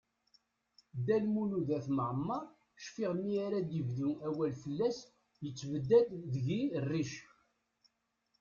Dda 0.97 1.15
Lmud 1.23 1.67
At 1.77 1.87
Mɛemmeṛ, 1.97 2.43
cfiɣ 2.83 3.11
mi 3.21 3.33
ara 3.45 3.59
d-bdu 3.61 4.11
awal 4.27 4.51
fell-as, 4.63 4.97
yettebdad 5.43 6.07
deg-i 6.31 6.61
rric. 6.89 7.13